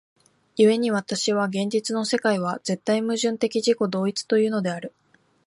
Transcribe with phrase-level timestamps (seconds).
[0.55, 4.95] 故に私は現実の世界は絶対矛盾的自己同一というのである。